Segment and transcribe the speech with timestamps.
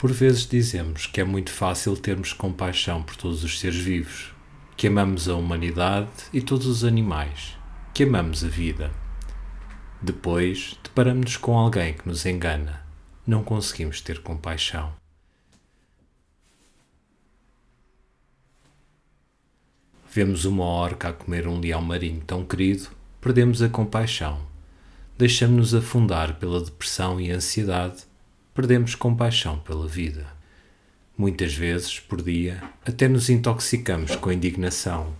[0.00, 4.32] Por vezes dizemos que é muito fácil termos compaixão por todos os seres vivos,
[4.74, 7.54] que amamos a humanidade e todos os animais,
[7.92, 8.90] que amamos a vida.
[10.00, 12.82] Depois, deparamos-nos com alguém que nos engana.
[13.26, 14.90] Não conseguimos ter compaixão.
[20.10, 22.88] Vemos uma orca a comer um leão marinho tão querido,
[23.20, 24.40] perdemos a compaixão.
[25.18, 28.08] Deixamos-nos afundar pela depressão e ansiedade,
[28.52, 30.26] perdemos compaixão pela vida.
[31.16, 35.14] Muitas vezes, por dia, até nos intoxicamos com indignação.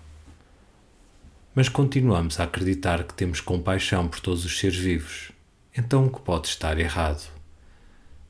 [1.55, 5.31] Mas continuamos a acreditar que temos compaixão por todos os seres vivos.
[5.77, 7.31] Então o que pode estar errado?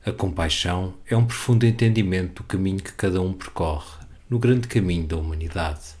[0.05, 5.07] A compaixão é um profundo entendimento do caminho que cada um percorre, no grande caminho
[5.07, 5.95] da humanidade.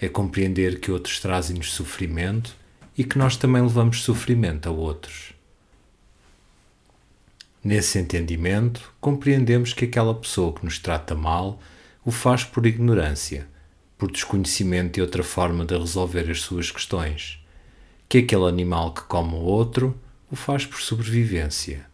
[0.00, 2.56] É compreender que outros trazem-nos sofrimento
[2.96, 5.33] e que nós também levamos sofrimento a outros.
[7.64, 11.58] Nesse entendimento, compreendemos que aquela pessoa que nos trata mal
[12.04, 13.48] o faz por ignorância,
[13.96, 17.42] por desconhecimento de outra forma de resolver as suas questões,
[18.06, 19.98] que aquele animal que come o outro
[20.30, 21.86] o faz por sobrevivência,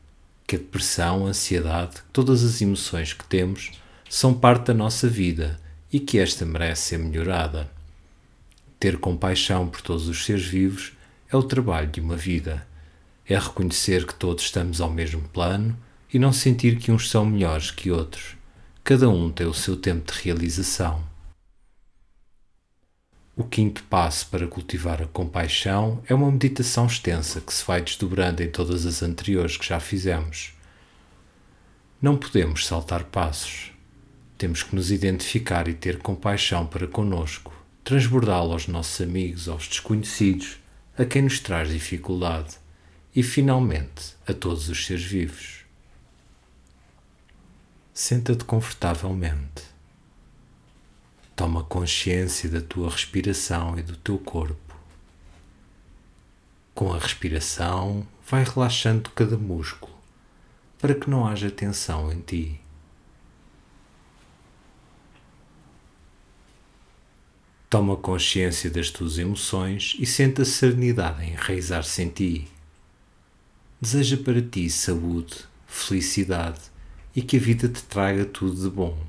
[0.44, 3.70] que a depressão, a ansiedade, todas as emoções que temos
[4.08, 5.60] são parte da nossa vida
[5.92, 7.70] e que esta merece ser melhorada.
[8.80, 10.94] Ter compaixão por todos os seres vivos
[11.30, 12.66] é o trabalho de uma vida
[13.30, 15.78] é reconhecer que todos estamos ao mesmo plano
[16.12, 18.36] e não sentir que uns são melhores que outros.
[18.82, 21.00] Cada um tem o seu tempo de realização.
[23.36, 28.42] O quinto passo para cultivar a compaixão é uma meditação extensa que se vai desdobrando
[28.42, 30.52] em todas as anteriores que já fizemos.
[32.02, 33.70] Não podemos saltar passos.
[34.36, 40.58] Temos que nos identificar e ter compaixão para conosco, transbordá-lo aos nossos amigos, aos desconhecidos,
[40.98, 42.59] a quem nos traz dificuldade
[43.14, 45.64] e, finalmente, a todos os seres vivos.
[47.92, 49.64] Senta-te confortavelmente.
[51.34, 54.76] Toma consciência da tua respiração e do teu corpo.
[56.74, 60.00] Com a respiração, vai relaxando cada músculo
[60.78, 62.60] para que não haja tensão em ti.
[67.68, 72.59] Toma consciência das tuas emoções e sente a serenidade enraizar-se em ti.
[73.82, 76.60] Deseja para ti saúde, felicidade
[77.16, 79.06] e que a vida te traga tudo de bom.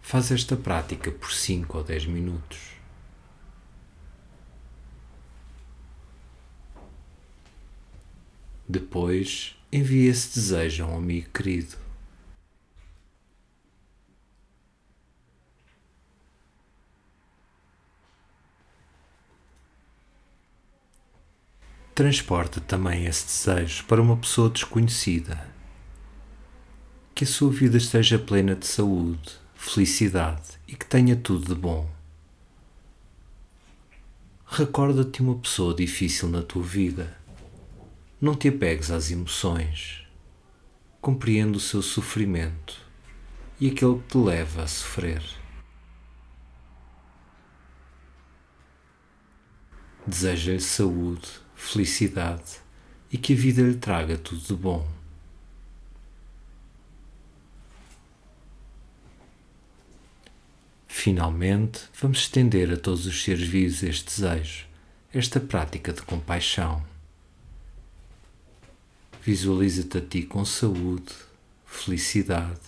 [0.00, 2.58] Faz esta prática por 5 ou 10 minutos.
[8.66, 11.76] Depois, envia esse desejo a um amigo querido.
[22.00, 25.46] Transporta também esse desejo para uma pessoa desconhecida.
[27.14, 31.86] Que a sua vida esteja plena de saúde, felicidade e que tenha tudo de bom.
[34.46, 37.14] Recorda-te uma pessoa difícil na tua vida.
[38.18, 40.02] Não te apegues às emoções.
[41.02, 42.80] Compreende o seu sofrimento
[43.60, 45.22] e aquele que te leva a sofrer.
[50.06, 51.28] Deseja-lhe saúde,
[51.60, 52.58] felicidade
[53.12, 54.88] e que a vida lhe traga tudo de bom.
[60.88, 64.66] Finalmente, vamos estender a todos os seres vivos este desejo,
[65.12, 66.84] esta prática de compaixão.
[69.22, 71.14] Visualiza-te a ti com saúde,
[71.66, 72.60] felicidade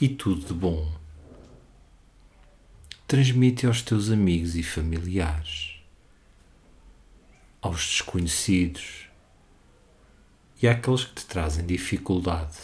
[0.00, 0.92] e tudo de bom.
[3.08, 5.71] Transmite aos teus amigos e familiares
[7.62, 9.08] aos desconhecidos
[10.60, 12.58] e àqueles que te trazem dificuldade,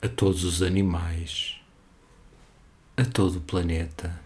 [0.00, 1.60] a todos os animais,
[2.96, 4.18] a todo o planeta,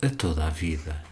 [0.00, 1.04] a toda a vida.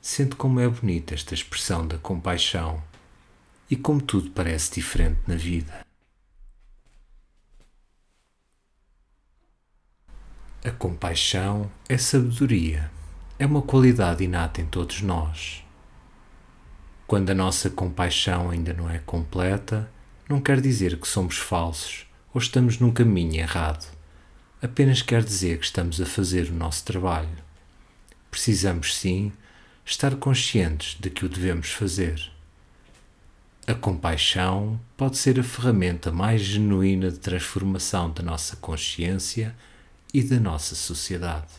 [0.00, 2.82] Sente como é bonita esta expressão da compaixão
[3.70, 5.87] e como tudo parece diferente na vida.
[10.64, 12.90] A compaixão é sabedoria,
[13.38, 15.64] é uma qualidade inata em todos nós.
[17.06, 19.88] Quando a nossa compaixão ainda não é completa,
[20.28, 23.86] não quer dizer que somos falsos ou estamos num caminho errado.
[24.60, 27.38] Apenas quer dizer que estamos a fazer o nosso trabalho.
[28.28, 29.32] Precisamos, sim,
[29.86, 32.32] estar conscientes de que o devemos fazer.
[33.64, 39.54] A compaixão pode ser a ferramenta mais genuína de transformação da nossa consciência
[40.12, 41.52] e da nossa sociedade.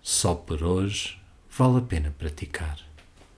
[0.00, 1.20] Só por hoje
[1.50, 2.87] vale a pena praticar.